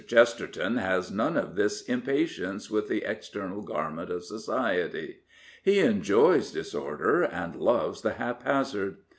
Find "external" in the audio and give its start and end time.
3.05-3.61